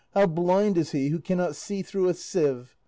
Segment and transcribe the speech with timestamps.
[0.15, 2.75] how blind is he who cannot see through a sieve.